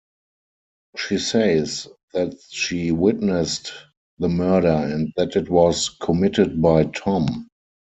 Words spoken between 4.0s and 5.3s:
the murder and